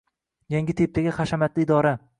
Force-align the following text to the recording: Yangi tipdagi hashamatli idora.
Yangi 0.53 0.75
tipdagi 0.81 1.15
hashamatli 1.19 1.69
idora. 1.71 1.99